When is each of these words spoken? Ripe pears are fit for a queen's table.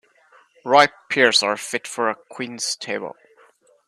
Ripe 0.65 0.93
pears 1.11 1.43
are 1.43 1.55
fit 1.55 1.85
for 1.85 2.09
a 2.09 2.15
queen's 2.15 2.75
table. 2.75 3.15